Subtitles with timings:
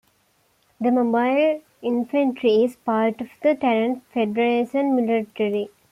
[0.79, 5.69] The Mobile Infantry is part of the Terran Federation military.